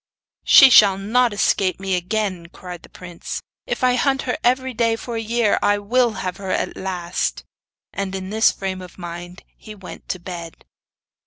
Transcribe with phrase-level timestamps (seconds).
[0.43, 3.39] 'She shall not escape me again,' cried the prince.
[3.67, 7.43] 'If I hunt her every day for a year, I will have her at last.'
[7.93, 10.65] And in this frame of mind he went to bed.